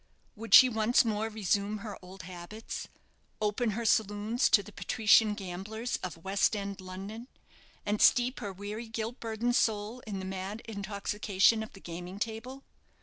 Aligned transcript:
Would 0.35 0.55
she 0.55 0.67
once 0.67 1.05
more 1.05 1.29
resume 1.29 1.77
her 1.85 1.95
old 2.01 2.23
habits 2.23 2.87
open 3.39 3.69
her 3.77 3.85
saloons 3.85 4.49
to 4.49 4.63
the 4.63 4.71
patrician 4.71 5.35
gamblers 5.35 5.97
of 5.97 6.17
West 6.23 6.55
end 6.55 6.81
London, 6.81 7.27
and 7.85 8.01
steep 8.01 8.39
her 8.39 8.51
weary, 8.51 8.87
guilt 8.87 9.19
burdened 9.19 9.55
soul 9.55 9.99
in 10.07 10.17
the 10.17 10.25
mad 10.25 10.63
intoxication 10.67 11.61
of 11.61 11.73
the 11.73 11.79
gaming 11.81 12.17
table? 12.17 12.63